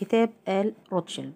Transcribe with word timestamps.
كتاب 0.00 0.30
آل 0.48 0.72
روتشيلد. 0.92 1.34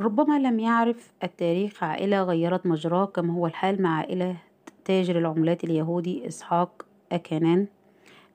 ربما 0.00 0.38
لم 0.38 0.60
يعرف 0.60 1.12
التاريخ 1.24 1.82
عائلة 1.82 2.22
غيرت 2.22 2.66
مجراه 2.66 3.04
كما 3.04 3.34
هو 3.34 3.46
الحال 3.46 3.82
مع 3.82 3.98
عائلة 3.98 4.36
تاجر 4.84 5.18
العملات 5.18 5.64
اليهودي 5.64 6.28
إسحاق 6.28 6.86
إلكانان 7.12 7.66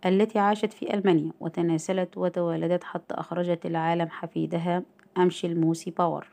التي 0.06 0.40
عاشت 0.40 0.74
في 0.74 0.94
ألمانيا 0.94 1.32
وتناسلت 1.40 2.18
وتوالدت 2.18 2.84
حتى 2.84 3.14
أخرجت 3.14 3.66
للعالم 3.66 4.08
حفيدها 4.10 4.84
أمشيل 5.18 5.48
موسى 5.48 5.92
باور 5.92 6.28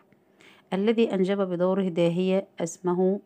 الذي 0.73 1.15
أنجب 1.15 1.41
بدوره 1.41 1.89
داهية 1.89 2.47
اسمه 2.61 3.21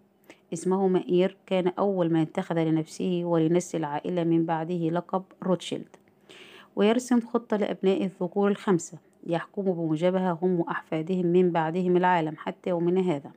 اسمه 0.53 0.89
مائير 0.89 1.37
كان 1.47 1.69
أول 1.69 2.13
من 2.13 2.21
اتخذ 2.21 2.65
لنفسه 2.65 3.21
ولنسل 3.25 3.79
العائلة 3.79 4.25
من 4.25 4.47
بعده 4.47 4.89
لقب 4.91 5.23
روتشيلد. 5.43 5.97
ويرسم 6.79 7.21
خطة 7.21 7.57
لأبناء 7.57 8.05
الذكور 8.05 8.51
الخمسة 8.51 8.99
يحكموا 9.27 9.75
بموجبها 9.75 10.39
هم 10.43 10.61
وأحفادهم 10.61 11.27
من 11.27 11.51
بعدهم 11.51 11.97
العالم 11.97 12.35
حتى 12.37 12.71
يومنا 12.71 13.01
هذا. 13.01 13.31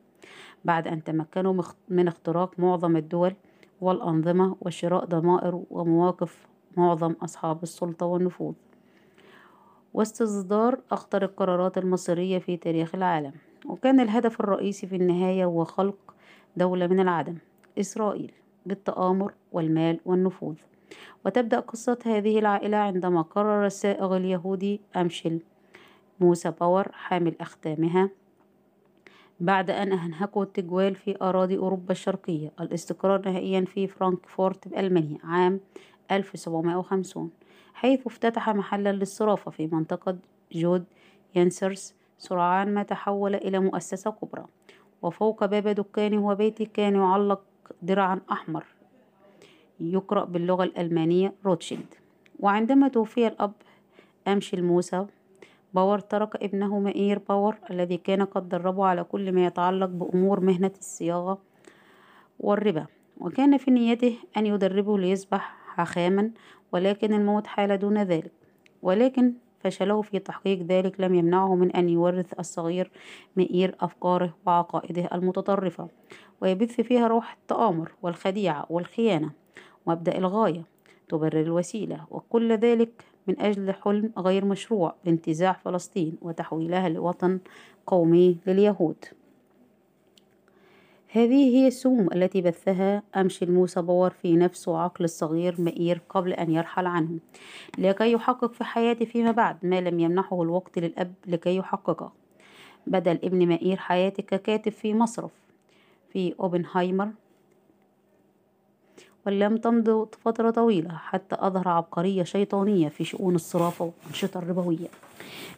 بعد 0.65 0.87
أن 0.87 1.03
تمكنوا 1.03 1.63
من 1.89 2.07
اختراق 2.07 2.59
معظم 2.59 2.97
الدول 2.97 3.33
والأنظمة 3.81 4.55
وشراء 4.61 5.05
ضمائر 5.05 5.63
ومواقف 5.71 6.47
معظم 6.77 7.11
أصحاب 7.11 7.63
السلطة 7.63 8.05
والنفوذ. 8.05 8.53
واستصدار 9.93 10.79
أخطر 10.91 11.23
القرارات 11.23 11.77
المصيرية 11.77 12.39
في 12.39 12.57
تاريخ 12.57 12.95
العالم. 12.95 13.33
وكان 13.65 13.99
الهدف 13.99 14.39
الرئيسي 14.39 14.87
في 14.87 14.95
النهاية 14.95 15.45
هو 15.45 15.63
خلق 15.63 16.15
دولة 16.57 16.87
من 16.87 16.99
العدم 16.99 17.37
إسرائيل 17.79 18.31
بالتآمر 18.65 19.33
والمال 19.51 19.99
والنفوذ. 20.05 20.55
وتبدأ 21.25 21.59
قصة 21.59 21.97
هذه 22.05 22.39
العائلة 22.39 22.77
عندما 22.77 23.21
قرر 23.21 23.65
الصائغ 23.65 24.17
اليهودي 24.17 24.81
أمشيل 24.95 25.39
موسى 26.19 26.51
باور 26.51 26.91
حامل 26.91 27.35
أختامها 27.41 28.09
بعد 29.39 29.69
أن 29.69 29.91
أنهكه 29.91 30.43
التجوال 30.43 30.95
في 30.95 31.17
أراضي 31.21 31.57
أوروبا 31.57 31.91
الشرقية 31.91 32.51
الاستقرار 32.59 33.29
نهائيا 33.29 33.65
في 33.65 33.87
فرانكفورت 33.87 34.67
بألمانيا 34.67 35.17
عام 35.23 35.59
1750 36.11 37.31
حيث 37.73 38.07
افتتح 38.07 38.49
محلا 38.49 38.91
للصرافة 38.91 39.51
في 39.51 39.67
منطقة 39.67 40.17
جودينستراس 40.51 41.95
سرعان 42.17 42.73
ما 42.73 42.83
تحول 42.83 43.35
إلى 43.35 43.59
مؤسسة 43.59 44.11
كبرى 44.11 44.45
وفوق 45.01 45.45
باب 45.45 45.67
دكانه 45.67 46.27
وبيته 46.27 46.65
كان 46.65 46.95
يعلق 46.95 47.41
درعا 47.81 48.19
أحمر. 48.31 48.65
يقرأ 49.81 50.25
باللغة 50.25 50.63
الألمانية 50.63 51.33
روتشيلد. 51.45 51.93
وعندما 52.39 52.87
توفي 52.87 53.27
الأب 53.27 53.53
أمشيل 54.27 54.61
موسى 54.61 55.05
باور 55.73 55.99
ترك 55.99 56.43
ابنه 56.43 56.79
مائير 56.79 57.19
باور 57.29 57.55
الذي 57.69 57.97
كان 57.97 58.23
قد 58.23 58.49
دربه 58.49 58.85
على 58.85 59.03
كل 59.03 59.31
ما 59.31 59.45
يتعلق 59.45 59.89
بأمور 59.89 60.39
مهنة 60.39 60.71
الصياغة 60.79 61.37
والربا. 62.39 62.85
وكان 63.17 63.57
في 63.57 63.71
نيته 63.71 64.17
أن 64.37 64.45
يدربه 64.45 64.99
ليصبح 64.99 65.55
حخاما 65.75 66.31
ولكن 66.71 67.13
الموت 67.13 67.47
حال 67.47 67.77
دون 67.79 68.03
ذلك. 68.03 68.31
ولكن 68.81 69.33
فشله 69.63 70.01
في 70.01 70.19
تحقيق 70.19 70.59
ذلك 70.59 71.01
لم 71.01 71.15
يمنعه 71.15 71.55
من 71.55 71.71
أن 71.71 71.89
يورث 71.89 72.39
الصغير 72.39 72.91
مئير 73.35 73.75
أفكاره 73.79 74.33
وعقائده 74.45 75.09
المتطرفة 75.13 75.87
ويبث 76.41 76.81
فيها 76.81 77.07
روح 77.07 77.33
التآمر 77.33 77.91
والخديعة 78.01 78.65
والخيانة. 78.69 79.31
مبدأ 79.87 80.17
الغاية 80.17 80.63
تبرر 81.09 81.41
الوسيلة 81.41 82.05
وكل 82.11 82.51
ذلك 82.51 83.05
من 83.27 83.39
أجل 83.39 83.73
حلم 83.73 84.11
غير 84.17 84.45
مشروع 84.45 84.95
بانتزاع 85.05 85.53
فلسطين 85.53 86.17
وتحويلها 86.21 86.89
لوطن 86.89 87.39
قومي 87.87 88.37
لليهود. 88.47 89.05
هذه 91.13 91.57
هي 91.57 91.67
السموم 91.67 92.09
التي 92.13 92.41
بثها 92.41 93.03
أمشي 93.15 93.45
الموسى 93.45 93.81
باور 93.81 94.09
في 94.09 94.35
نفس 94.35 94.67
وعقل 94.67 95.03
الصغير 95.03 95.61
مئير 95.61 96.01
قبل 96.09 96.33
أن 96.33 96.51
يرحل 96.51 96.85
عنه 96.85 97.19
لكي 97.77 98.11
يحقق 98.11 98.53
في 98.53 98.63
حياته 98.63 99.05
فيما 99.05 99.31
بعد 99.31 99.65
ما 99.65 99.81
لم 99.81 99.99
يمنحه 99.99 100.43
الوقت 100.43 100.79
للأب 100.79 101.13
لكي 101.27 101.55
يحققه. 101.55 102.11
بدأ 102.87 103.11
الابن 103.11 103.47
مئير 103.47 103.77
حياته 103.77 104.23
ككاتب 104.23 104.71
في 104.71 104.93
مصرف 104.93 105.31
في 106.13 106.35
أوبنهايمر 106.39 107.11
ولم 109.27 109.57
تمض 109.57 110.07
فترة 110.21 110.49
طويلة 110.49 110.89
حتى 110.89 111.35
أظهر 111.39 111.67
عبقرية 111.67 112.23
شيطانية 112.23 112.89
في 112.89 113.03
شؤون 113.03 113.35
الصرافة 113.35 113.85
والأنشطة 113.85 114.37
الربوية 114.37 114.87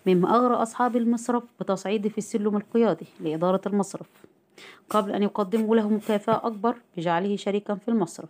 مما 0.06 0.36
أغرى 0.36 0.56
أصحاب 0.56 0.96
المصرف 0.96 1.44
بتصعيده 1.60 2.10
في 2.10 2.18
السلم 2.18 2.58
القيادي 2.58 3.06
لإدارة 3.20 3.62
المصرف 3.68 4.10
قبل 4.90 5.12
أن 5.12 5.24
يقدموا 5.24 5.76
له 5.76 5.90
مكافأة 5.90 6.48
أكبر 6.48 6.76
بجعله 6.98 7.36
شريكا 7.36 7.76
في 7.76 7.88
المصرف 7.88 8.30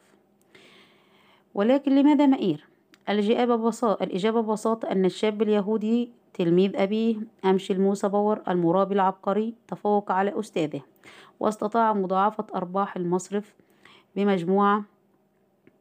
ولكن 1.53 1.95
لماذا 1.95 2.25
مئير؟ 2.25 2.65
الإجابة 3.09 3.55
ببساطة 3.55 4.03
الإجابة 4.03 4.41
ببساطة 4.41 4.91
أن 4.91 5.05
الشاب 5.05 5.41
اليهودي 5.41 6.09
تلميذ 6.33 6.71
أبيه 6.75 7.15
أمشيل 7.45 7.73
موسى 7.73 8.09
باور 8.09 8.41
المرابي 8.47 8.95
العبقري 8.95 9.53
تفوق 9.67 10.11
على 10.11 10.39
أستاذه 10.39 10.81
واستطاع 11.39 11.93
مضاعفة 11.93 12.45
أرباح 12.55 12.95
المصرف 12.95 13.53
بمجموعة 14.15 14.83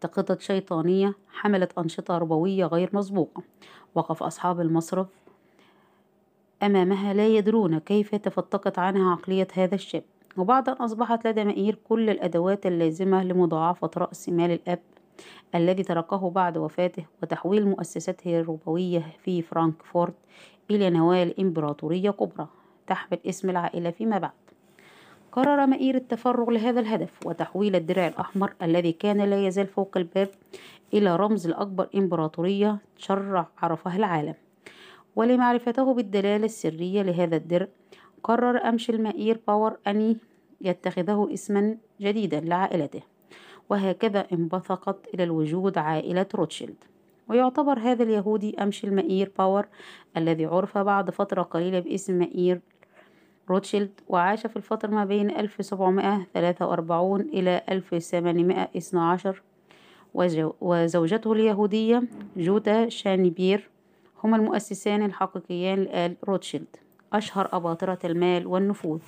خطط 0.07 0.41
شيطانية 0.41 1.15
حملت 1.33 1.79
أنشطة 1.79 2.19
ربوية 2.19 2.67
غير 2.67 2.91
مسبوقة. 2.93 3.43
وقف 3.95 4.23
أصحاب 4.23 4.61
المصرف 4.61 5.07
أمامها 6.63 7.15
لا 7.15 7.29
يدرون 7.29 7.79
كيف 7.79 8.15
تفتقت 8.15 8.79
عنها 8.79 9.11
عقلية 9.13 9.49
هذا 9.55 9.75
الشاب. 9.75 10.03
وبعد 10.37 10.69
أن 10.69 10.75
أصبحت 10.75 11.27
لدى 11.27 11.45
مئير 11.45 11.79
كل 11.89 12.11
الأدوات 12.11 12.67
اللازمة 12.67 13.25
لمضاعفة 13.25 13.91
رأس 13.97 14.29
مال 14.29 14.51
الأب 14.51 14.81
الذي 15.55 15.83
تركه 15.83 16.31
بعد 16.31 16.57
وفاته 16.57 17.07
وتحويل 17.23 17.69
مؤسسته 17.69 18.41
الربوية 18.41 19.07
في 19.25 19.43
فرانكفورت 19.43 20.15
إلى 20.71 20.91
نواة 20.91 21.35
إمبراطورية 21.39 22.11
كبرى. 22.11 22.49
تحمل 22.87 23.19
اسم 23.27 23.51
العائلة 23.51 23.91
فيما 23.91 24.19
بعد. 24.19 24.42
قرر 25.33 25.67
مئير 25.67 25.95
التفرغ 25.95 26.51
لهذا 26.51 26.81
الهدف 26.81 27.27
وتحويل 27.27 27.77
الدرع 27.77 28.07
الأحمر 28.07 28.55
الذي 28.63 28.93
كان 28.93 29.21
لا 29.21 29.47
يزال 29.47 29.67
فوق 29.67 29.97
الباب 29.97 30.29
إلى 30.95 31.17
رمز 31.17 31.49
لأكبر 31.49 31.89
إمبراطورية 31.95 32.79
شر 32.97 33.49
عرفها 33.59 33.97
العالم. 33.97 34.35
ولمعرفته 35.17 35.95
بالدلالة 35.95 36.45
السرية 36.45 37.03
لهذا 37.03 37.37
الدرع 37.37 37.69
قرر 38.23 38.57
أمشيل 38.69 38.93
مئير 38.93 39.41
باور 39.49 39.77
أن 39.87 40.17
يتخذه 40.61 41.29
اسما 41.33 41.77
جديدا 42.01 42.41
لعائلته 42.41 43.03
وهكذا 43.71 44.27
انبثقت 44.33 45.09
إلى 45.15 45.25
الوجود 45.25 45.79
عائلة 45.79 46.27
روتشيلد. 46.35 46.85
ويعتبر 47.29 47.79
هذا 47.79 48.03
اليهودي 48.03 48.63
أمشيل 48.63 48.87
مئير 48.87 49.33
باور 49.39 49.67
الذي 50.17 50.45
عرف 50.45 50.79
بعد 50.79 51.11
فترة 51.11 51.43
قليلة 51.43 51.81
باسم 51.81 52.19
مئير 52.19 52.61
روتشيلد 53.51 54.01
وعاش 54.09 54.47
في 54.47 54.57
الفترة 54.57 54.91
ما 54.91 55.05
بين 55.05 55.31
1743 55.31 57.21
إلى 57.21 57.63
1812 57.69 59.43
وزوجته 60.61 61.33
اليهودية 61.33 62.03
جوتا 62.37 62.89
شنابير 62.89 63.71
هما 64.25 64.37
المؤسسان 64.37 65.05
الحقيقيان 65.05 65.79
لآل 65.79 66.17
روتشيلد 66.25 66.77
أشهر 67.13 67.49
أباطرة 67.53 67.99
المال 68.05 68.47
والنفوذ 68.47 69.01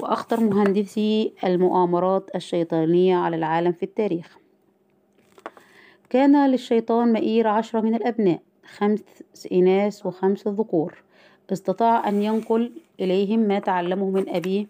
وأخطر 0.00 0.40
مهندسي 0.40 1.32
المؤامرات 1.44 2.30
الشيطانية 2.34 3.16
على 3.16 3.36
العالم 3.36 3.72
في 3.72 3.82
التاريخ. 3.82 4.38
كان 6.10 6.50
للشيطان 6.50 7.12
مئير 7.12 7.46
عشرة 7.48 7.80
من 7.80 7.94
الأبناء 7.94 8.40
خمس 8.76 9.02
إناث 9.52 10.06
وخمس 10.06 10.48
ذكور. 10.48 11.02
استطاع 11.52 12.08
أن 12.08 12.22
ينقل 12.22 12.72
إليهم 13.00 13.40
ما 13.40 13.58
تعلمه 13.58 14.10
من 14.10 14.28
أبيه 14.28 14.66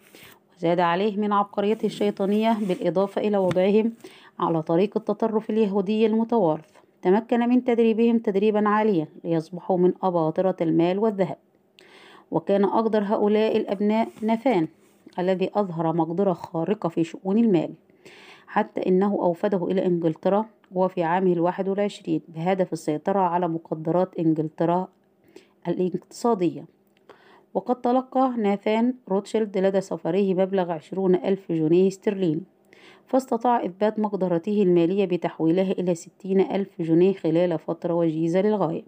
وزاد 0.57 0.79
عليه 0.79 1.17
من 1.17 1.33
عبقريته 1.33 1.85
الشيطانية 1.85 2.57
بالإضافة 2.61 3.21
إلى 3.21 3.37
وضعهم 3.37 3.93
على 4.39 4.61
طريق 4.61 4.97
التطرف 4.97 5.49
اليهودي 5.49 6.05
المتوارث. 6.05 6.69
تمكن 7.01 7.39
من 7.39 7.63
تدريبهم 7.63 8.19
تدريبا 8.19 8.69
عاليا 8.69 9.07
ليصبحوا 9.23 9.77
من 9.77 9.93
أباطرة 10.03 10.55
المال 10.61 10.99
والذهب. 10.99 11.37
وكان 12.31 12.63
أقدر 12.63 13.03
هؤلاء 13.03 13.57
الأبناء 13.57 14.07
نفان 14.23 14.67
الذي 15.19 15.49
أظهر 15.55 15.93
مقدرة 15.93 16.33
خارقة 16.33 16.89
في 16.89 17.03
شؤون 17.03 17.37
المال 17.37 17.73
حتى 18.47 18.87
إنه 18.87 19.13
أوفده 19.13 19.67
إلى 19.67 19.85
إنجلترا 19.85 20.45
وفي 20.71 21.03
عامه 21.03 21.33
الواحد 21.33 21.69
والعشرين 21.69 22.21
بهدف 22.27 22.73
السيطرة 22.73 23.19
على 23.19 23.47
مقدرات 23.47 24.15
إنجلترا 24.19 24.87
الإقتصادية. 25.67 26.65
وقد 27.53 27.81
تلقى 27.81 28.33
ناثان 28.37 28.93
روتشيلد 29.09 29.57
لدى 29.57 29.81
سفره 29.81 30.33
مبلغ 30.33 30.71
عشرون 30.71 31.15
ألف 31.15 31.51
جنيه 31.51 31.87
استرليني 31.87 32.43
فاستطاع 33.09 33.65
إثبات 33.65 33.99
مقدرته 33.99 34.63
المالية 34.63 35.05
بتحويلها 35.05 35.71
إلى 35.71 35.95
ستين 35.95 36.41
ألف 36.41 36.81
جنيه 36.81 37.13
خلال 37.13 37.59
فترة 37.59 37.93
وجيزة 37.93 38.41
للغاية. 38.41 38.83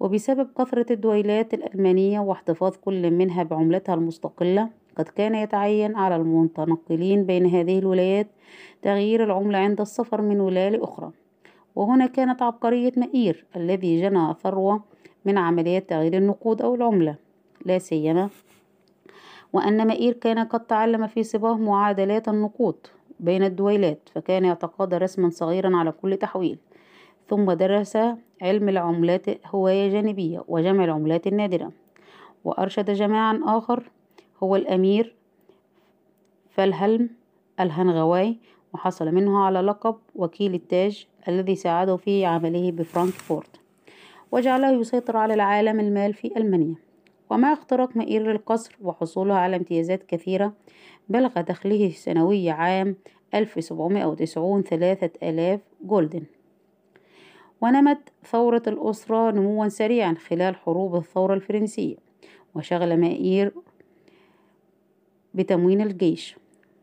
وبسبب 0.00 0.48
كثرة 0.58 0.92
الدويلات 0.92 1.54
الألمانية 1.54 2.20
واحتفاظ 2.20 2.76
كل 2.76 3.10
منها 3.10 3.42
بعملتها 3.42 3.94
المستقلة 3.94 4.68
قد 4.96 5.04
كان 5.04 5.34
يتعين 5.34 5.96
على 5.96 6.16
المتنقلين 6.16 7.24
بين 7.24 7.46
هذه 7.46 7.78
الولايات 7.78 8.26
تغيير 8.82 9.24
العملة 9.24 9.58
عند 9.58 9.80
السفر 9.80 10.22
من 10.22 10.40
ولاية 10.40 10.68
لأخرى. 10.68 11.10
وهنا 11.76 12.06
كانت 12.06 12.42
عبقرية 12.42 12.92
مائير 12.96 13.46
الذي 13.56 14.00
جنى 14.00 14.34
ثروة 14.42 14.82
من 15.24 15.38
عمليات 15.38 15.90
تغيير 15.90 16.16
النقود 16.16 16.62
أو 16.62 16.74
العملة. 16.74 17.29
لا 17.64 17.78
سيما 17.78 18.28
وأن 19.52 19.86
مائير 19.86 20.12
كان 20.12 20.38
قد 20.38 20.60
تعلم 20.60 21.06
في 21.06 21.22
صباه 21.22 21.54
معادلات 21.54 22.28
النقود 22.28 22.86
بين 23.20 23.44
الدويلات 23.44 24.08
فكان 24.14 24.44
يتقاضى 24.44 24.96
رسما 24.96 25.30
صغيرا 25.30 25.76
على 25.76 25.92
كل 25.92 26.16
تحويل 26.16 26.58
ثم 27.28 27.52
درس 27.52 27.96
علم 28.42 28.68
العملات 28.68 29.46
هواية 29.46 29.90
جانبية 29.90 30.44
وجمع 30.48 30.84
العملات 30.84 31.26
النادرة 31.26 31.72
وأرشد 32.44 32.90
جماعا 32.90 33.40
آخر 33.44 33.90
هو 34.42 34.56
الأمير 34.56 35.14
فيلهلم 36.50 37.10
الهاناوي 37.60 38.38
وحصل 38.74 39.14
منه 39.14 39.38
على 39.38 39.60
لقب 39.60 39.96
وكيل 40.14 40.54
التاج 40.54 41.06
الذي 41.28 41.54
ساعده 41.54 41.96
في 41.96 42.24
عمله 42.24 42.70
بفرانكفورت 42.72 43.60
وجعله 44.32 44.70
يسيطر 44.70 45.16
على 45.16 45.34
عالم 45.34 45.80
المال 45.80 46.14
في 46.14 46.36
ألمانيا. 46.36 46.74
ومع 47.30 47.52
اختراق 47.52 47.96
مائير 47.96 48.32
للقصر 48.32 48.76
وحصوله 48.82 49.34
على 49.34 49.56
امتيازات 49.56 50.02
كثيرة 50.02 50.52
بلغ 51.08 51.40
دخله 51.40 51.86
السنوي 51.86 52.50
عام 52.50 52.96
1790 53.34 54.62
ثلاثة 54.62 55.28
آلاف 55.28 55.60
جولدن. 55.82 56.22
ونمت 57.60 57.98
ثورة 58.24 58.62
الأسرة 58.66 59.30
نموا 59.30 59.68
سريعا 59.68 60.14
خلال 60.14 60.56
حروب 60.56 60.96
الثورة 60.96 61.34
الفرنسية 61.34 61.96
وشغل 62.54 63.00
مائير 63.00 63.52
بتموين 65.34 65.80
الجيش 65.80 66.36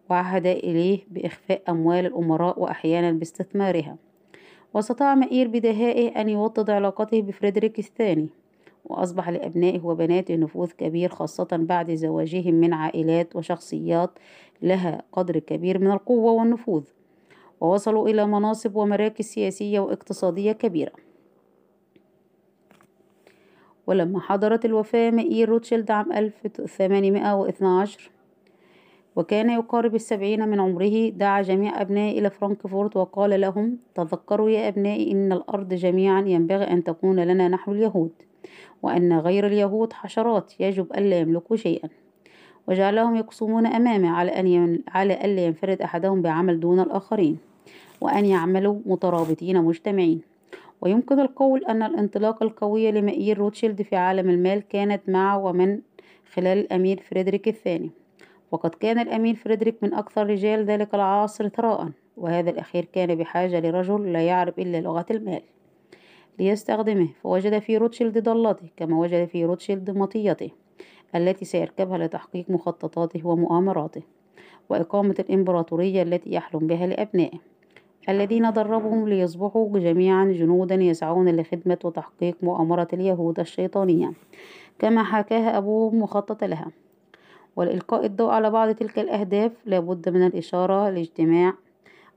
وعهد 0.09 0.45
إليه 0.45 0.99
بإخفاء 1.07 1.61
أموال 1.69 2.05
الأمراء 2.05 2.59
وأحيانا 2.59 3.11
باستثمارها. 3.11 3.97
واستطاع 4.73 5.15
مائير 5.15 5.47
بدهائه 5.47 6.21
أن 6.21 6.29
يوطد 6.29 6.69
علاقته 6.69 7.21
بفريدريك 7.21 7.79
الثاني. 7.79 8.29
وأصبح 8.89 9.29
لأبنائه 9.29 9.85
وبناته 9.85 10.35
نفوذ 10.35 10.71
كبير 10.71 11.09
خاصة 11.09 11.47
بعد 11.51 11.95
زواجهم 11.95 12.53
من 12.53 12.73
عائلات 12.73 13.35
وشخصيات 13.35 14.09
لها 14.61 15.01
قدر 15.11 15.39
كبير 15.39 15.79
من 15.79 15.91
القوة 15.91 16.31
والنفوذ. 16.31 16.83
ووصلوا 17.61 18.09
إلى 18.09 18.25
مناصب 18.25 18.75
ومراكز 18.75 19.25
سياسية 19.25 19.79
واقتصادية 19.79 20.51
كبيرة. 20.51 20.91
ولما 23.87 24.19
حضرت 24.19 24.65
الوفاة 24.65 25.11
مائير 25.11 25.49
روتشيلد 25.49 25.91
عام 25.91 26.11
1812 26.11 28.11
وكان 29.15 29.49
يقارب 29.49 29.95
السبعين 29.95 30.49
من 30.49 30.59
عمره 30.59 31.09
دعا 31.09 31.41
جميع 31.41 31.81
أبنائه 31.81 32.19
إلى 32.19 32.29
فرانكفورت 32.29 32.97
وقال 32.97 33.41
لهم 33.41 33.77
تذكروا 33.95 34.49
يا 34.49 34.67
أبنائي 34.67 35.11
إن 35.11 35.31
الأرض 35.31 35.73
جميعا 35.73 36.21
ينبغي 36.21 36.63
أن 36.63 36.83
تكون 36.83 37.19
لنا 37.19 37.47
نحن 37.47 37.71
اليهود. 37.71 38.11
وأن 38.83 39.19
غير 39.19 39.47
اليهود 39.47 39.93
حشرات 39.93 40.53
يجب 40.59 40.87
ألا 40.97 41.19
يملكوا 41.19 41.55
شيئا. 41.55 41.89
وجعلهم 42.67 43.15
يقسمون 43.15 43.67
أمامه 43.67 44.09
على 44.09 44.31
أن 44.31 44.79
على 44.87 45.13
ألا 45.25 45.45
ينفرد 45.45 45.81
أحدهم 45.81 46.21
بعمل 46.21 46.59
دون 46.59 46.79
الآخرين 46.79 47.37
وأن 48.01 48.25
يعملوا 48.25 48.79
مترابطين 48.85 49.61
مجتمعين. 49.61 50.21
ويمكن 50.81 51.19
القول 51.19 51.65
أن 51.65 51.83
الانطلاقة 51.83 52.43
القوية 52.43 52.91
لمائير 52.91 53.37
روتشيلد 53.37 53.81
في 53.81 53.95
عالم 53.95 54.29
المال 54.29 54.67
كانت 54.67 55.01
مع 55.09 55.35
ومن 55.35 55.79
خلال 56.33 56.57
الأمير 56.57 56.99
فريدريك 57.09 57.47
الثاني. 57.47 57.91
وقد 58.51 58.69
كان 58.69 58.99
الأمير 58.99 59.35
فريدريك 59.35 59.75
من 59.81 59.93
أكثر 59.93 60.27
رجال 60.27 60.65
ذلك 60.65 60.95
العصر 60.95 61.47
ثراء 61.47 61.89
وهذا 62.17 62.49
الأخير 62.49 62.85
كان 62.85 63.15
بحاجة 63.15 63.59
لرجل 63.59 64.13
لا 64.13 64.21
يعرف 64.21 64.59
إلا 64.59 64.81
لغة 64.81 65.05
المال. 65.11 65.41
ليستخدمه 66.39 67.07
فوجد 67.23 67.59
في 67.59 67.77
روتشيلد 67.77 68.17
ضالته 68.17 68.69
كما 68.77 68.97
وجد 68.97 69.25
في 69.25 69.45
روتشيلد 69.45 69.91
مطيته 69.91 70.51
التي 71.15 71.45
سيركبها 71.45 71.97
لتحقيق 71.97 72.49
مخططاته 72.49 73.27
ومؤامراته 73.27 74.01
وإقامة 74.69 75.15
الإمبراطورية 75.19 76.01
التي 76.01 76.33
يحلم 76.33 76.67
بها 76.67 76.87
لأبنائه 76.87 77.39
الذين 78.09 78.53
دربهم 78.53 79.07
ليصبحوا 79.07 79.79
جميعا 79.79 80.25
جنودا 80.25 80.75
يسعون 80.75 81.35
لخدمة 81.35 81.77
وتحقيق 81.83 82.37
مؤامرة 82.41 82.87
اليهود 82.93 83.39
الشيطانية 83.39 84.11
كما 84.79 85.03
حكاها 85.03 85.57
أبوهم 85.57 86.01
وخطط 86.01 86.43
لها. 86.43 86.71
ولإلقاء 87.55 88.05
الضوء 88.05 88.29
على 88.29 88.49
بعض 88.49 88.75
تلك 88.75 88.99
الأهداف 88.99 89.51
لابد 89.65 90.09
من 90.09 90.27
الإشارة 90.27 90.89
لاجتماع 90.89 91.53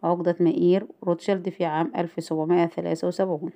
عقدة 0.03 0.37
مائير 0.41 0.87
روتشيلد 1.05 1.49
في 1.49 1.65
عام 1.65 1.93
1773 1.97 3.51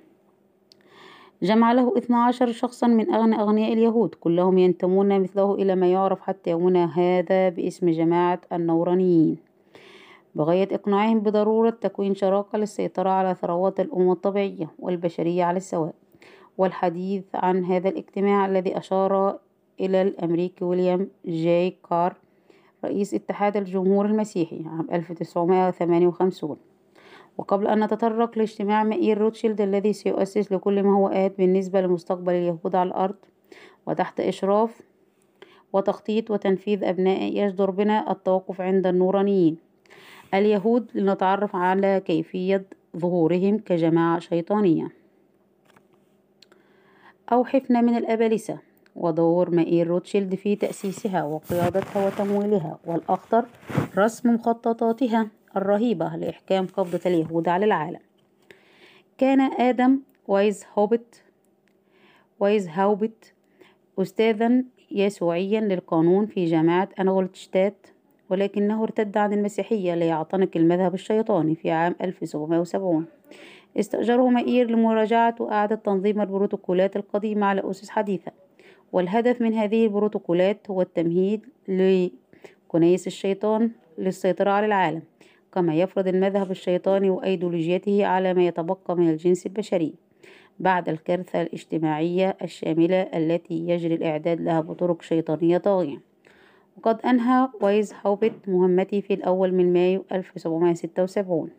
جمع 1.43 1.71
له 1.71 1.97
12 1.97 2.51
شخصا 2.51 2.87
من 2.87 3.13
أغنى 3.13 3.39
أغنياء 3.41 3.73
اليهود 3.73 4.15
كلهم 4.15 4.57
ينتمون 4.57 5.19
مثله 5.21 5.55
إلى 5.55 5.75
ما 5.75 5.91
يعرف 5.91 6.21
حتى 6.21 6.49
يومنا 6.49 6.99
هذا 6.99 7.49
باسم 7.49 7.89
جماعة 7.89 8.41
النورانيين. 8.53 9.37
بغاية 10.35 10.67
إقناعهم 10.71 11.19
بضرورة 11.19 11.69
تكوين 11.69 12.15
شراكة 12.15 12.57
للسيطرة 12.57 13.09
على 13.09 13.35
ثروات 13.35 13.79
الأمم 13.79 14.11
الطبيعية 14.11 14.67
والبشرية 14.79 15.43
على 15.43 15.57
السواء 15.57 15.93
والحديث 16.57 17.23
عن 17.33 17.65
هذا 17.65 17.89
الاجتماع 17.89 18.45
الذي 18.45 18.77
أشار 18.77 19.39
إلى 19.79 20.01
الأمريكي 20.01 20.65
ويليام 20.65 21.07
جاي 21.25 21.77
كار 21.89 22.15
رئيس 22.85 23.13
اتحاد 23.13 23.57
الجمهور 23.57 24.05
المسيحي 24.05 24.65
عام 24.65 24.87
1958 24.91 26.57
وقبل 27.37 27.67
أن 27.67 27.83
نتطرق 27.83 28.37
لاجتماع 28.37 28.83
مائير 28.83 29.17
روتشيلد 29.17 29.61
الذي 29.61 29.93
سيؤسس 29.93 30.51
لكل 30.51 30.83
ما 30.83 30.95
هو 30.95 31.07
آت 31.07 31.37
بالنسبة 31.37 31.81
لمستقبل 31.81 32.33
اليهود 32.33 32.75
على 32.75 32.87
الأرض 32.87 33.15
وتحت 33.87 34.19
إشراف 34.19 34.81
وتخطيط 35.73 36.31
وتنفيذ 36.31 36.83
أبنائه 36.83 37.41
يجدر 37.41 37.71
بنا 37.71 38.11
التوقف 38.11 38.61
عند 38.61 38.87
النورانيين. 38.87 39.57
اليهود 40.33 40.91
لنتعرف 40.95 41.55
على 41.55 42.01
كيفية 42.05 42.65
ظهورهم 42.97 43.57
كجماعة 43.57 44.19
شيطانية. 44.19 44.87
أو 47.31 47.45
حفنة 47.45 47.81
من 47.81 47.97
الأبالسة 47.97 48.57
ودور 48.95 49.49
مائير 49.49 49.87
روتشيلد 49.87 50.35
في 50.35 50.55
تأسيسها 50.55 51.23
وقيادتها 51.23 52.07
وتمويلها 52.07 52.77
والأخطر 52.85 53.45
رسم 53.97 54.33
مخططاتها. 54.33 55.27
الرهيبة 55.57 56.15
لإحكام 56.15 56.67
قبضة 56.67 56.99
اليهود 57.05 57.47
على 57.47 57.65
العالم. 57.65 57.99
كان 59.17 59.41
آدم 59.41 59.99
وايز 60.27 60.65
هوبت 60.77 61.23
وايز 62.39 62.67
هاوبت 62.67 63.33
أستاذا 63.99 64.63
يسوعيا 64.91 65.61
للقانون 65.61 66.25
في 66.25 66.45
جامعة 66.45 66.89
إنغولشتات 66.99 67.87
ولكنه 68.29 68.83
ارتد 68.83 69.17
عن 69.17 69.33
المسيحية 69.33 69.95
ليعتنق 69.95 70.49
المذهب 70.55 70.93
الشيطاني 70.93 71.55
في 71.55 71.71
عام 71.71 71.95
1770 72.01 73.05
استأجره 73.79 74.29
مائير 74.29 74.71
لمراجعة 74.71 75.35
وإعادة 75.39 75.75
تنظيم 75.75 76.21
البروتوكولات 76.21 76.95
القديمة 76.95 77.45
على 77.45 77.71
أسس 77.71 77.89
حديثة. 77.89 78.31
والهدف 78.91 79.41
من 79.41 79.53
هذه 79.53 79.83
البروتوكولات 79.83 80.69
هو 80.69 80.81
التمهيد 80.81 81.45
لكنيس 81.67 83.07
الشيطان 83.07 83.71
للسيطرة 83.97 84.51
على 84.51 84.65
العالم. 84.65 85.01
كي 85.55 85.75
يفرض 85.75 86.07
المذهب 86.07 86.51
الشيطاني 86.51 87.09
وأيديولوجيته 87.09 88.05
على 88.05 88.33
ما 88.33 88.47
يتبقى 88.47 88.95
من 88.95 89.09
الجنس 89.09 89.45
البشري 89.45 89.93
بعد 90.59 90.89
الكارثة 90.89 91.41
الاجتماعية 91.41 92.37
الشاملة 92.41 93.01
التي 93.01 93.67
يجري 93.67 93.95
الإعداد 93.95 94.41
لها 94.41 94.61
بطرق 94.61 95.01
شيطانية 95.01 95.57
طاغية. 95.57 96.01
وقد 96.77 97.01
أنهى 97.05 97.49
وايز 97.61 97.93
هاوبت 98.03 98.33
مهمته 98.47 99.01
في 99.01 99.13
الأول 99.13 99.53
من 99.53 99.73
مايو 99.73 100.05
1776 100.11 101.49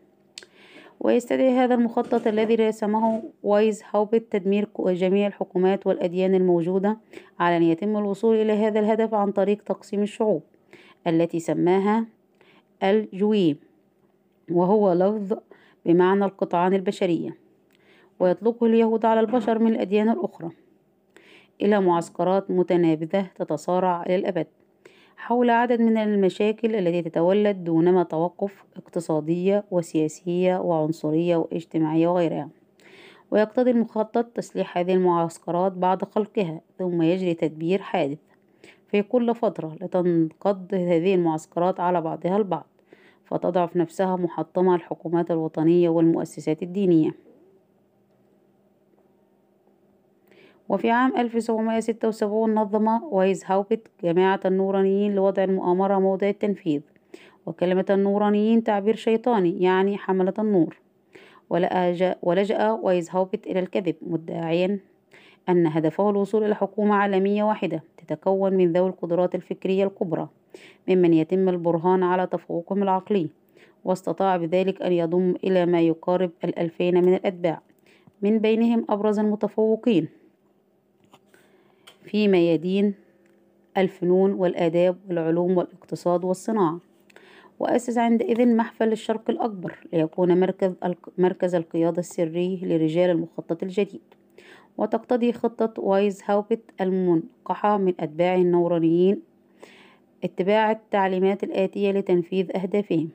ويستدعي 1.00 1.50
هذا 1.50 1.75
المخطط 1.75 2.26
الذي 2.26 2.55
رسمه 2.55 3.23
وايز 3.43 3.83
هاوبت 3.91 4.33
تدمير 4.33 4.69
جميع 4.79 5.26
الحكومات 5.26 5.87
والأديان 5.87 6.35
الموجودة 6.35 6.99
على 7.41 7.57
أن 7.57 7.62
يتم 7.62 7.97
الوصول 7.97 8.37
إلى 8.37 8.53
هذا 8.53 8.81
الهدف 8.81 9.15
عن 9.15 9.33
طريق 9.33 9.62
تقسيم 9.62 10.03
الشعوب 10.03 10.43
التي 11.07 11.41
سماها 11.41 12.07
الجويم 12.83 13.66
وهو 14.50 14.93
لفظ 14.93 15.38
بمعنى 15.87 16.25
القطعان 16.25 16.75
البشرية 16.75 17.37
ويطلقه 18.21 18.67
اليهود 18.67 19.05
على 19.05 19.21
البشر 19.21 19.59
من 19.59 19.73
الأديان 19.73 20.09
الأخرى 20.09 20.50
إلى 21.62 21.81
معسكرات 21.81 22.50
متنابذة 22.50 23.26
تتصارع 23.37 24.03
إلى 24.03 24.17
الأبد 24.17 24.47
حول 25.17 25.50
عدد 25.50 25.81
من 25.81 25.97
المشاكل 25.97 26.75
التي 26.75 27.03
تتولد 27.03 27.65
دونما 27.65 28.03
توقف 28.03 28.65
اقتصادية 28.76 29.65
وسياسية 29.71 30.57
وعنصرية 30.57 31.37
واجتماعية 31.37 32.09
وغيرها. 32.09 32.49
ويقتضي 33.31 33.71
المخطط 33.71 34.25
تسليح 34.25 34.79
هذه 34.79 34.95
المعسكرات 34.95 35.73
بعد 35.73 36.05
خلقها 36.05 36.61
ثم 36.79 37.03
يجري 37.03 37.35
تدبير 37.35 37.83
حادث 37.83 38.19
في 38.88 39.03
كل 39.03 39.35
فترة 39.35 39.76
لتنقض 39.81 40.75
هذه 40.75 41.15
المعسكرات 41.15 41.81
على 41.81 42.00
بعضها 42.00 42.37
البعض. 42.37 42.67
فتضعف 43.26 43.76
نفسها 43.76 44.16
محطمة 44.16 44.75
الحكومات 44.75 45.30
الوطنية 45.30 45.88
والمؤسسات 45.88 46.62
الدينية. 46.62 47.11
وفي 50.68 50.90
عام 50.90 51.16
1776 51.16 52.54
نظم 52.54 53.02
وايز 53.02 53.45
هاوبت 53.47 53.88
جماعة 54.02 54.40
النورانيين 54.45 55.14
لوضع 55.14 55.45
المؤامرة 55.45 55.99
موضع 55.99 56.28
التنفيذ. 56.28 56.80
وكلمة 57.47 57.85
النورانيين 57.90 58.64
تعبير 58.64 58.97
شيطاني 58.97 59.62
يعني 59.62 59.99
حملة 59.99 60.35
النور. 60.38 60.80
ولجأ 62.23 62.73
وايز 62.73 63.11
هاوبت 63.11 63.47
إلى 63.47 63.61
الكذب 63.61 63.95
مدعيا 64.02 64.78
أن 65.49 65.66
هدفه 65.66 66.11
الوصول 66.11 66.45
إلى 66.45 66.54
حكومة 66.54 66.95
عالمية 66.95 67.45
واحدة. 67.45 67.83
تتكون 68.09 68.55
من 68.55 68.73
ذوي 68.73 68.89
القدرات 68.89 69.35
الفكرية 69.35 69.85
الكبرى 69.85 70.29
ممن 70.89 71.15
يتم 71.15 71.49
البرهان 71.49 72.03
على 72.03 72.27
تفوقهم 72.27 72.83
العقلي 72.83 73.29
واستطاع 73.85 74.37
بذلك 74.37 74.83
أن 74.83 74.93
يضم 74.93 75.35
إلى 75.45 75.67
ما 75.67 75.81
يقارب 75.81 76.31
الألفين 76.45 77.05
من 77.05 77.15
الأتباع 77.15 77.61
من 78.23 78.39
بينهم 78.39 78.85
أبرز 78.89 79.19
المتفوقين 79.19 80.09
في 82.05 82.29
ميادين 82.29 82.95
الفنون 83.77 84.33
والآداب 84.33 84.97
والعلوم 85.09 85.57
والاقتصاد 85.57 86.25
والصناعة. 86.25 86.81
وأسس 87.59 87.99
عندئذ 87.99 88.57
محفل 88.57 88.93
الشرق 88.93 89.31
الأكبر 89.31 89.79
ليكون 89.93 90.41
مركز, 90.41 90.73
مركز 91.19 91.55
القيادة 91.55 91.99
السري 91.99 92.61
لرجال 92.63 93.11
المخطط 93.11 93.63
الجديد. 93.63 94.03
وتقتضي 94.78 95.33
خطة 95.33 95.83
وايز 95.83 96.23
هاوبت 96.25 96.61
المنقحة 96.80 97.78
من 97.78 97.95
أتباع 98.00 98.35
النورانيين 98.35 99.23
اتباع 100.25 100.71
التعليمات 100.71 101.45
الآتية 101.45 101.90
لتنفيذ 101.90 102.56
أهدافهم. 102.56 103.09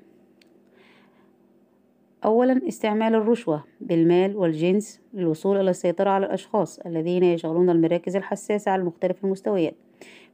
أولا 2.26 2.62
استعمال 2.68 3.16
الرشوة 3.16 3.64
بالمال 3.82 4.38
والجنس 4.38 5.02
للوصول 5.14 5.58
إلى 5.58 5.70
السيطرة 5.70 6.10
على 6.10 6.26
الأشخاص 6.26 6.80
الذين 6.80 7.24
يشغلون 7.24 7.70
المراكز 7.70 8.16
الحساسة 8.16 8.72
على 8.72 8.84
مختلف 8.84 9.26
المستويات 9.26 9.76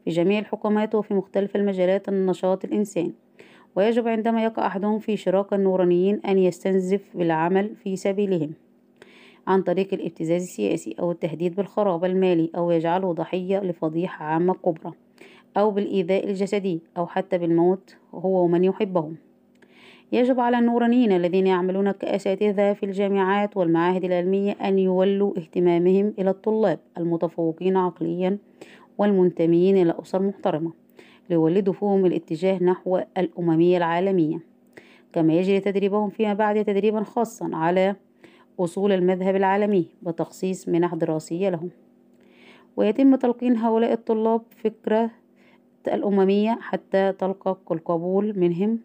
في 0.05 0.11
جميع 0.11 0.39
الحكومات 0.39 0.95
وفي 0.95 1.13
مختلف 1.13 1.55
المجالات 1.55 2.09
النشاط 2.09 2.65
الإنسان 2.65 3.13
ويجب 3.75 4.07
عندما 4.07 4.43
يقع 4.43 4.67
أحدهم 4.67 4.99
في 4.99 5.17
شراك 5.17 5.53
النورانيين 5.53 6.21
أن 6.25 6.37
يستنزف 6.37 7.01
بالعمل 7.15 7.75
في 7.75 7.95
سبيلهم. 7.95 8.53
عن 9.47 9.61
طريق 9.61 9.93
الابتزاز 9.93 10.41
السياسي 10.41 10.95
أو 10.99 11.11
التهديد 11.11 11.55
بالخراب 11.55 12.05
المالي 12.05 12.51
أو 12.55 12.71
يجعله 12.71 13.13
ضحية 13.13 13.59
لفضيحة 13.59 14.25
عامة 14.25 14.53
كبرى 14.53 14.93
أو 15.57 15.71
بالإيذاء 15.71 16.29
الجسدي 16.29 16.81
أو 16.97 17.07
حتى 17.07 17.37
بالموت 17.37 17.95
هو 18.13 18.43
ومن 18.43 18.63
يحبهم. 18.63 19.15
يجب 20.11 20.39
على 20.39 20.59
النورانيين 20.59 21.11
الذين 21.11 21.47
يعملون 21.47 21.91
كأساتذة 21.91 22.73
في 22.73 22.85
الجامعات 22.85 23.57
والمعاهد 23.57 24.03
العلمية 24.03 24.51
أن 24.51 24.79
يولوا 24.79 25.37
اهتمامهم 25.37 26.13
إلى 26.19 26.29
الطلاب 26.29 26.79
المتفوقين 26.97 27.77
عقليا 27.77 28.37
والمنتمين 28.97 29.77
إلى 29.77 29.95
أسر 30.01 30.21
محترمة 30.21 30.71
ليولدوا 31.29 31.73
فيهم 31.73 32.05
الاتجاه 32.05 32.63
نحو 32.63 32.99
الأممية 33.17 33.77
العالمية. 33.77 34.39
كما 35.13 35.33
يجري 35.33 35.59
تدريبهم 35.59 36.09
فيما 36.09 36.33
بعد 36.33 36.65
تدريبا 36.65 37.03
خاصا 37.03 37.49
على 37.53 37.95
أصول 38.59 38.91
المذهب 38.91 39.35
العالمي 39.35 39.87
بتخصيص 40.01 40.69
منح 40.69 40.95
دراسية 40.95 41.49
لهم. 41.49 41.69
ويتم 42.77 43.15
تلقين 43.15 43.57
هؤلاء 43.57 43.93
الطلاب 43.93 44.41
فكرة 44.63 45.09
الأممية 45.87 46.57
حتى 46.61 47.11
تلقى 47.11 47.57
القبول 47.71 48.39
منهم 48.39 48.79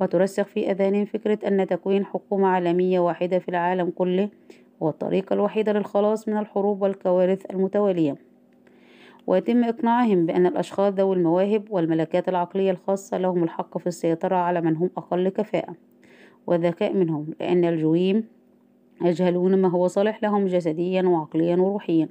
وترسخ 0.00 0.42
في 0.46 0.70
أذهانهم 0.70 1.04
فكرة 1.04 1.38
أن 1.48 1.66
تكوين 1.66 2.04
حكومة 2.04 2.48
عالمية 2.48 3.00
واحدة 3.00 3.38
في 3.38 3.48
العالم 3.48 3.90
كله 3.90 4.28
هو 4.82 4.88
الطريقة 4.88 5.34
الوحيدة 5.34 5.72
للخلاص 5.72 6.28
من 6.28 6.36
الحروب 6.36 6.82
والكوارث 6.82 7.50
المتوالية. 7.50 8.16
ويتم 9.26 9.64
إقناعهم 9.64 10.26
بأن 10.26 10.46
الأشخاص 10.46 10.92
ذوي 10.92 11.16
المواهب 11.16 11.64
والملكات 11.70 12.28
العقلية 12.28 12.70
الخاصة 12.70 13.18
لهم 13.18 13.44
الحق 13.44 13.78
في 13.78 13.86
السيطرة 13.86 14.36
على 14.36 14.60
من 14.60 14.76
هم 14.76 14.90
أقل 14.96 15.28
كفاءة 15.28 15.74
وذكاء 16.46 16.94
منهم 16.94 17.26
لأن 17.40 17.64
الجويم 17.64 18.24
يجهلون 19.02 19.62
ما 19.62 19.68
هو 19.68 19.86
صالح 19.86 20.22
لهم 20.22 20.46
جسديا 20.46 21.02
وعقليا 21.02 21.56
وروحيا. 21.56 22.08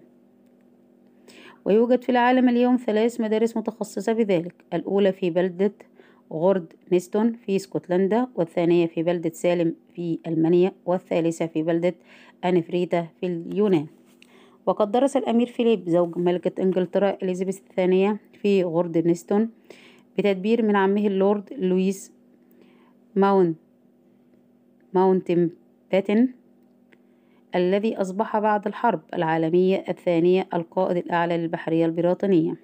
ويوجد 1.65 2.03
في 2.03 2.09
العالم 2.09 2.49
اليوم 2.49 2.77
ثلاث 2.77 3.21
مدارس 3.21 3.57
متخصصة 3.57 4.13
بذلك. 4.13 4.53
الأولى 4.73 5.11
في 5.11 5.29
بلدة 5.29 5.71
غورد 6.33 6.73
نيستون 6.91 7.33
في 7.33 7.55
اسكتلندا 7.55 8.27
والثانية 8.35 8.87
في 8.87 9.03
بلدة 9.03 9.31
سالم 9.33 9.75
في 9.95 10.19
ألمانيا 10.27 10.71
والثالثة 10.85 11.45
في 11.45 11.63
بلدة 11.63 11.95
أنافريتا 12.45 13.07
في 13.19 13.25
اليونان. 13.25 13.87
وقد 14.65 14.91
درس 14.91 15.17
الأمير 15.17 15.47
فيليب 15.47 15.89
زوج 15.89 16.17
ملكة 16.17 16.63
إنجلترا 16.63 17.17
إليزابيث 17.23 17.59
الثانية 17.59 18.17
في 18.41 18.63
غوردنستون 18.63 19.49
بتدبير 20.17 20.61
من 20.65 20.75
عمه 20.75 21.07
اللورد 21.07 21.53
لويس 21.57 22.11
ماونت 23.15 23.57
ماونتباتن 24.93 26.27
الذي 27.55 27.97
أصبح 27.97 28.39
بعد 28.39 28.67
الحرب 28.67 29.01
العالمية 29.13 29.83
الثانية 29.89 30.47
القائد 30.53 30.97
الأعلى 30.97 31.37
للبحرية 31.37 31.85
البريطانية. 31.85 32.55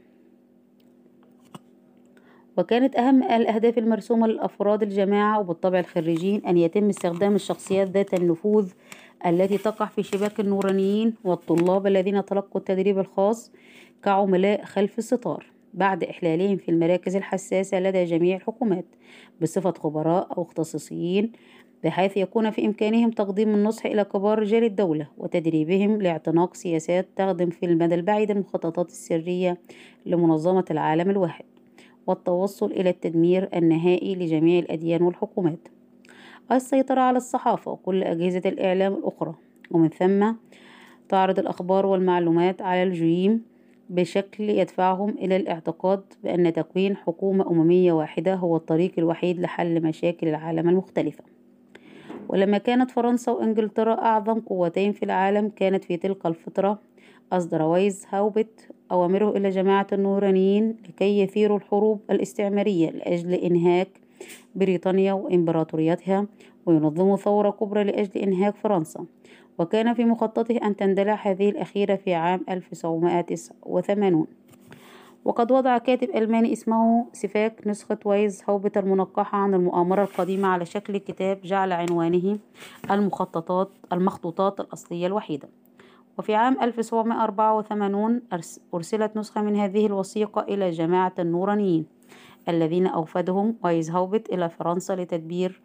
وكانت 2.57 2.95
أهم 2.95 3.23
الأهداف 3.23 3.77
المرسومة 3.77 4.27
لأفراد 4.27 4.83
الجماعة 4.83 5.39
وبالطبع 5.39 5.79
الخريجين 5.79 6.45
أن 6.45 6.57
يتم 6.57 6.89
استخدام 6.89 7.35
الشخصيات 7.35 7.87
ذات 7.87 8.13
النفوذ 8.13 8.71
التي 9.25 9.57
تقع 9.57 9.85
في 9.85 10.03
شباك 10.03 10.39
النورانيين 10.39 11.13
والطلاب 11.23 11.87
الذين 11.87 12.25
تلقوا 12.25 12.61
التدريب 12.61 12.99
الخاص 12.99 13.51
كعملاء 14.03 14.63
خلف 14.63 14.97
الستار. 14.97 15.45
بعد 15.73 16.03
إحلالهم 16.03 16.57
في 16.57 16.69
المراكز 16.69 17.15
الحساسة 17.15 17.79
لدى 17.79 18.03
جميع 18.05 18.35
الحكومات 18.35 18.85
بصفة 19.41 19.71
خبراء 19.71 20.37
أو 20.37 20.43
اختصاصيين 20.43 21.31
بحيث 21.83 22.17
يكون 22.17 22.49
في 22.51 22.65
إمكانهم 22.65 23.11
تقديم 23.11 23.49
النصح 23.49 23.85
إلى 23.85 24.03
كبار 24.03 24.39
رجال 24.39 24.63
الدولة 24.63 25.07
وتدريبهم 25.17 26.01
لاعتناق 26.01 26.55
سياسات 26.55 27.07
تخدم 27.15 27.49
في 27.49 27.65
المدى 27.65 27.95
البعيد 27.95 28.31
المخططات 28.31 28.87
السرية 28.87 29.57
لمنظمة 30.05 30.65
العالم 30.71 31.09
الواحد 31.09 31.45
والتوصل 32.07 32.71
إلى 32.71 32.89
التدمير 32.89 33.49
النهائي 33.55 34.15
لجميع 34.15 34.59
الأديان 34.59 35.01
والحكومات. 35.01 35.67
السيطرة 36.51 37.01
على 37.01 37.17
الصحافة 37.17 37.71
وكل 37.71 38.03
أجهزة 38.03 38.41
الإعلام 38.45 38.93
الأخرى 38.93 39.33
ومن 39.71 39.89
ثم 39.89 40.33
تعرض 41.09 41.39
الأخبار 41.39 41.85
والمعلومات 41.85 42.61
على 42.61 42.83
الجيم 42.83 43.41
بشكل 43.89 44.49
يدفعهم 44.49 45.09
إلى 45.09 45.35
الاعتقاد 45.35 46.01
بأن 46.23 46.53
تكوين 46.53 46.95
حكومة 46.97 47.51
أممية 47.51 47.93
واحدة 47.93 48.35
هو 48.35 48.55
الطريق 48.55 48.91
الوحيد 48.97 49.39
لحل 49.39 49.83
مشاكل 49.83 50.27
العالم 50.27 50.69
المختلفة. 50.69 51.34
ولما 52.29 52.57
كانت 52.57 52.91
فرنسا 52.91 53.31
وإنجلترا 53.31 53.93
أعظم 53.93 54.39
قوتين 54.39 54.91
في 54.91 55.03
العالم 55.03 55.49
كانت 55.55 55.83
في 55.83 55.97
تلك 55.97 56.25
الفترة 56.25 56.79
أصدر 57.31 57.61
ويز 57.61 58.05
هاوبت 58.09 58.69
أوامره 58.91 59.37
إلى 59.37 59.49
جماعة 59.49 59.87
النورانيين 59.93 60.75
لكي 60.89 61.19
يثيروا 61.19 61.57
الحروب 61.57 62.01
الاستعمارية 62.11 62.89
لأجل 62.89 63.33
إنهاك 63.33 63.89
بريطانيا 64.55 65.13
وإمبراطوريتها 65.13 66.27
وينظموا 66.65 67.17
ثورة 67.17 67.49
كبرى 67.49 67.83
لأجل 67.83 68.21
إنهاك 68.21 68.55
فرنسا. 68.55 69.05
وكان 69.59 69.93
في 69.93 70.05
مخططه 70.05 70.57
أن 70.63 70.75
تندلع 70.75 71.13
هذه 71.13 71.49
الأخيرة 71.49 71.95
في 71.95 72.13
عام 72.13 72.41
1989 72.49 74.27
وقد 75.25 75.51
وضع 75.51 75.77
كاتب 75.77 76.09
ألماني 76.15 76.53
اسمه 76.53 77.05
سفاك 77.13 77.67
نسخة 77.67 77.97
ويز 78.05 78.43
هوبت 78.49 78.77
المنقحة 78.77 79.37
عن 79.37 79.53
المؤامرة 79.53 80.03
القديمة 80.03 80.47
على 80.47 80.65
شكل 80.65 80.97
كتاب 80.97 81.41
جعل 81.41 81.71
عنوانه 81.71 82.39
المخططات 82.91 83.69
المخطوطات 83.93 84.59
الأصلية 84.59 85.07
الوحيدة. 85.07 85.49
وفي 86.17 86.35
عام 86.35 86.57
1784 86.61 88.21
أرسلت 88.73 89.17
نسخة 89.17 89.41
من 89.41 89.55
هذه 89.55 89.85
الوثيقة 89.85 90.41
إلى 90.41 90.69
جماعة 90.69 91.13
النورانيين 91.19 91.85
الذين 92.49 92.87
أوفدهم 92.87 93.55
وايزهاوبت 93.63 94.29
إلى 94.29 94.49
فرنسا 94.49 94.93
لتدبير 94.93 95.61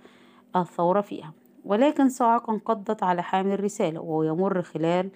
الثورة 0.57 1.01
فيها. 1.01 1.33
ولكن 1.65 2.09
صاعقة 2.09 2.61
انقضت 2.65 3.03
على 3.03 3.23
حامل 3.23 3.53
الرسالة 3.53 4.01
وهو 4.01 4.23
يمر 4.23 4.63
خلال 4.63 5.11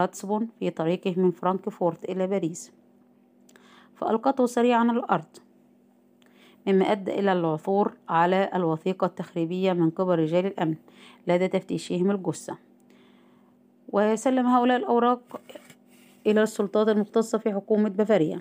راتسبون 0.00 0.48
في 0.58 0.70
طريقه 0.70 1.14
من 1.16 1.30
فرانكفورت 1.30 2.04
إلى 2.04 2.26
باريس. 2.26 2.72
فألقته 3.96 4.46
صريعا 4.46 4.82
الأرض 4.82 5.36
مما 6.66 6.92
أدى 6.92 7.14
إلى 7.14 7.32
العثور 7.32 7.92
على 8.08 8.50
الوثيقة 8.54 9.04
التخريبية 9.04 9.72
من 9.72 9.90
قبل 9.90 10.18
رجال 10.18 10.46
الأمن 10.46 10.76
لدى 11.26 11.48
تفتيشهم 11.48 12.10
الجثة. 12.10 12.58
وسلم 13.88 14.46
هؤلاء 14.46 14.76
الأوراق 14.76 15.40
إلى 16.26 16.42
السلطات 16.42 16.88
المختصة 16.88 17.38
في 17.38 17.52
حكومة 17.52 17.88
بافاريا 17.88 18.40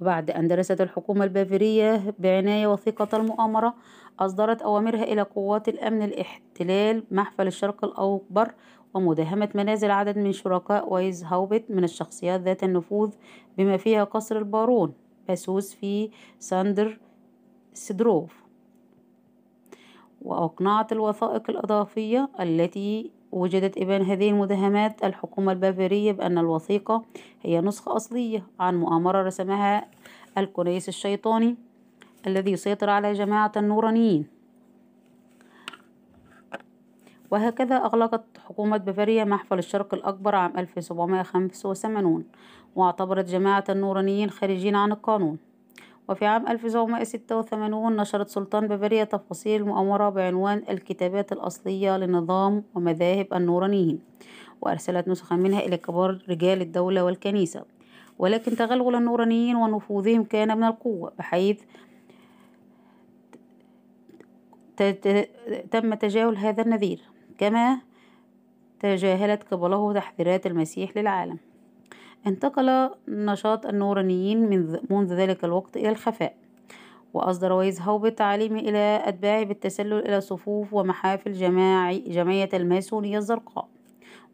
وبعد 0.00 0.30
أن 0.30 0.48
درست 0.48 0.80
الحكومة 0.80 1.24
البافارية 1.24 2.14
بعناية 2.18 2.66
وثيقة 2.66 3.16
المؤامرة 3.16 3.74
أصدرت 4.20 4.62
أوامرها 4.62 5.02
إلى 5.02 5.22
قوات 5.22 5.68
الأمن 5.68 6.02
لاحتلال 6.02 7.04
محفل 7.10 7.46
الشرق 7.46 7.84
الأكبر 7.84 8.54
ومداهمة 8.94 9.48
منازل 9.54 9.90
عدد 9.90 10.18
من 10.18 10.32
شركاء 10.32 10.92
وايزهاوبت 10.92 11.64
من 11.68 11.84
الشخصيات 11.84 12.40
ذات 12.40 12.64
النفوذ 12.64 13.10
بما 13.58 13.76
فيها 13.76 14.04
قصر 14.04 14.38
البارون 14.38 14.92
باسوس 15.28 15.74
في 15.74 16.10
ساندرسدورف 16.38 18.42
وأقنعت 20.22 20.92
الوثائق 20.92 21.50
الإضافية 21.50 22.28
التي 22.40 23.10
وجدت 23.32 23.78
إبان 23.78 24.02
هذه 24.02 24.30
المداهمات 24.30 25.04
الحكومة 25.04 25.52
البافارية 25.52 26.12
بأن 26.12 26.38
الوثيقة 26.38 27.02
هي 27.42 27.60
نسخة 27.60 27.96
أصلية 27.96 28.46
عن 28.60 28.80
مؤامرة 28.80 29.22
رسمها 29.22 29.88
الكنيس 30.38 30.88
الشيطاني 30.88 31.56
الذي 32.26 32.50
يسيطر 32.50 32.90
على 32.90 33.12
جماعة 33.12 33.52
النورانيين. 33.56 34.41
وهكذا 37.32 37.76
أغلقت 37.76 38.24
حكومة 38.48 38.76
بافاريا 38.76 39.24
محفل 39.24 39.58
الشرق 39.58 39.94
الأكبر 39.94 40.34
عام 40.34 40.58
1785 40.58 42.24
واعتبرت 42.76 43.28
جماعة 43.28 43.64
النورانيين 43.68 44.30
خارجين 44.30 44.76
عن 44.76 44.92
القانون. 44.92 45.38
وفي 46.08 46.26
عام 46.26 46.48
1986 46.48 47.96
نشرت 47.96 48.28
سلطان 48.28 48.68
بافاريا 48.68 49.04
تفاصيل 49.04 49.60
المؤامرة 49.60 50.08
بعنوان 50.08 50.62
الكتابات 50.70 51.32
الأصلية 51.32 51.96
لنظام 51.96 52.64
ومذاهب 52.74 53.26
النورانيين 53.34 54.00
وأرسلت 54.60 55.08
نسخا 55.08 55.36
منها 55.36 55.60
إلى 55.60 55.76
كبار 55.76 56.22
رجال 56.28 56.60
الدولة 56.62 57.04
والكنيسة. 57.04 57.64
ولكن 58.18 58.56
تغلغل 58.56 58.94
النورانيين 58.94 59.56
ونفوذهم 59.56 60.24
كان 60.24 60.58
من 60.58 60.64
القوة 60.64 61.12
بحيث 61.18 61.62
تم 65.70 65.94
تجاهل 65.94 66.36
هذا 66.36 66.62
النذير. 66.62 67.11
كما 67.42 67.78
تجاهلت 68.80 69.42
قبله 69.54 69.92
تحذيرات 69.92 70.46
المسيح 70.46 70.96
للعالم. 70.96 71.38
انتقل 72.26 72.90
نشاط 73.08 73.66
النورانيين 73.66 74.38
منذ 74.90 75.14
ذلك 75.14 75.44
الوقت 75.44 75.76
إلى 75.76 75.88
الخفاء 75.88 76.36
وأصدر 77.14 77.52
ويز 77.52 77.80
هاوب 77.80 78.08
تعليم 78.08 78.56
إلى 78.56 79.02
أتباعه 79.04 79.44
بالتسلل 79.44 79.92
إلى 79.92 80.20
صفوف 80.20 80.74
ومحافل 80.74 81.32
جماعي 81.32 81.98
جمعية 81.98 82.48
الماسونية 82.54 83.18
الزرقاء 83.18 83.68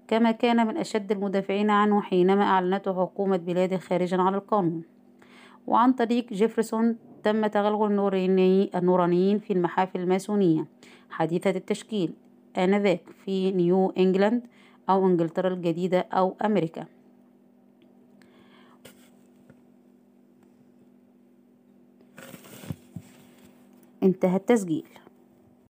كما 0.08 0.32
كان 0.32 0.68
من 0.68 0.78
أشد 0.78 1.12
المدافعين 1.12 1.70
عنه 1.70 2.02
حينما 2.02 2.44
أعلنته 2.44 3.02
حكومة 3.02 3.38
بلاده 3.38 3.78
خارجا 3.78 4.22
عن 4.22 4.36
القانون. 4.36 4.84
وعن 5.68 5.94
طريق 5.94 6.34
جيفرسون 6.34 6.96
تم 7.24 7.48
تغلغل 7.48 7.92
النورانيين 8.76 9.40
في 9.40 9.54
المحافل 9.54 10.00
الماسونية 10.00 10.66
حديثة 11.10 11.50
التشكيل 11.50 12.14
آنذاك 12.58 13.02
في 13.26 13.52
نيو 13.52 13.90
إنجلاند 13.90 14.48
أو 14.90 15.08
إنجلترا 15.08 15.54
الجديدة 15.54 16.00
أو 16.00 16.36
أمريكا. 16.46 16.86
انتهى 24.04 24.36
التسجيل. 24.36 25.01